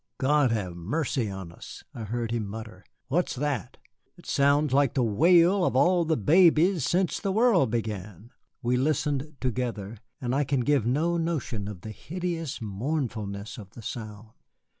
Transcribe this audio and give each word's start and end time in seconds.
"God 0.17 0.49
have 0.49 0.75
mercy 0.75 1.29
on 1.29 1.51
us," 1.51 1.83
I 1.93 2.05
heard 2.05 2.31
him 2.31 2.47
mutter, 2.47 2.83
"what's 3.07 3.35
that? 3.35 3.77
It 4.17 4.25
sounds 4.25 4.73
like 4.73 4.95
the 4.95 5.03
wail 5.03 5.63
of 5.63 5.75
all 5.75 6.05
the 6.05 6.17
babies 6.17 6.83
since 6.85 7.19
the 7.19 7.31
world 7.31 7.69
began." 7.69 8.31
We 8.63 8.77
listened 8.77 9.35
together, 9.39 9.99
and 10.19 10.33
I 10.33 10.43
can 10.43 10.61
give 10.61 10.87
no 10.87 11.17
notion 11.17 11.67
of 11.67 11.81
the 11.81 11.91
hideous 11.91 12.59
mournfulness 12.63 13.59
of 13.59 13.69
the 13.73 13.83
sound. 13.83 14.29